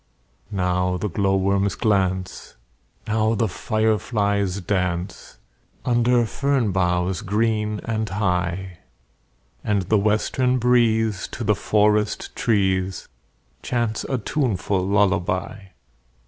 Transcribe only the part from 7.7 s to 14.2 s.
and high; And the western breeze To the forest trees Chants a